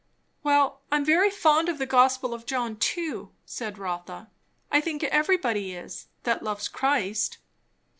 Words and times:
"Well, 0.41 0.81
I 0.91 0.95
am 0.95 1.05
very 1.05 1.29
fond 1.29 1.69
of 1.69 1.77
the 1.77 1.85
gospel 1.85 2.33
of 2.33 2.47
John 2.47 2.75
too," 2.75 3.29
said 3.45 3.77
Rotha. 3.77 4.31
"I 4.71 4.81
think 4.81 5.03
everybody 5.03 5.75
is, 5.75 6.07
that 6.23 6.41
loves 6.41 6.67
Christ." 6.67 7.37